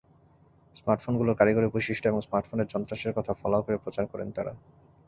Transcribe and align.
স্মার্টফোনগুলোর 0.75 1.39
কারিগরি 1.39 1.67
বৈশিষ্ট্য 1.67 2.09
এবং 2.09 2.19
স্মার্টফোনের 2.21 2.69
যন্ত্রাংশের 2.73 3.15
কথা 3.17 3.33
ফলাও 3.33 3.65
করে 3.65 3.77
প্রচার 3.77 4.05
করেন 4.07 4.27
তাঁরা। 4.31 4.53